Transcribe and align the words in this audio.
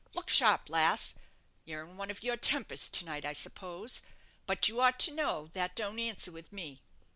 Look 0.15 0.29
sharp, 0.31 0.67
lass. 0.67 1.13
You're 1.63 1.83
in 1.83 1.95
one 1.95 2.09
of 2.09 2.23
your 2.23 2.35
tempers 2.35 2.89
to 2.89 3.05
night, 3.05 3.23
I 3.23 3.33
suppose; 3.33 4.01
but 4.47 4.67
you 4.67 4.81
ought 4.81 4.99
to 5.01 5.13
know 5.13 5.51
that 5.53 5.75
don't 5.75 5.99
answer 5.99 6.31
with 6.31 6.51
me. 6.51 6.81